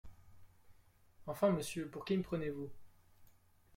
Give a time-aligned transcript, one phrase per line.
[1.27, 2.71] Enfin, monsieur, pour qui me prenez-vous?